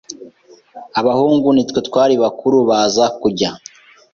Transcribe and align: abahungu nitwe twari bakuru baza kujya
abahungu 0.99 1.47
nitwe 1.53 1.79
twari 1.87 2.13
bakuru 2.23 2.57
baza 2.69 3.05
kujya 3.21 3.49